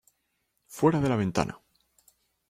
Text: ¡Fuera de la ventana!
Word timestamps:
¡Fuera 0.65 0.99
de 0.99 1.09
la 1.09 1.15
ventana! 1.15 1.61